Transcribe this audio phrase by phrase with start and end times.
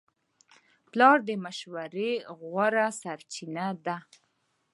[0.89, 2.11] پلار د مشورې
[2.49, 3.97] غوره سرچینه ده.